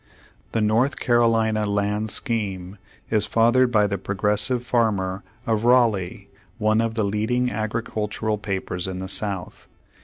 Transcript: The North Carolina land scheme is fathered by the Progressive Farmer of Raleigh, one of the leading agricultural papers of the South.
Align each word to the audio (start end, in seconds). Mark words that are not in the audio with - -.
The 0.53 0.61
North 0.61 0.99
Carolina 0.99 1.63
land 1.67 2.09
scheme 2.09 2.79
is 3.11 3.27
fathered 3.27 3.71
by 3.71 3.85
the 3.85 3.99
Progressive 3.99 4.65
Farmer 4.65 5.21
of 5.45 5.63
Raleigh, 5.63 6.27
one 6.57 6.81
of 6.81 6.95
the 6.95 7.03
leading 7.05 7.51
agricultural 7.51 8.39
papers 8.39 8.87
of 8.87 8.97
the 8.97 9.07
South. 9.07 9.67